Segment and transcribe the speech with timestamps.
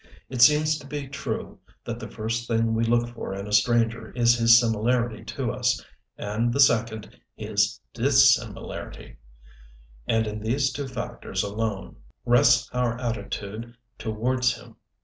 [0.29, 4.11] It seems to be true that the first thing we look for in a stranger
[4.13, 5.85] is his similarity to us,
[6.17, 9.17] and the second, his dissimilarity;
[10.07, 14.77] and in these two factors alone rests our attitude towards him.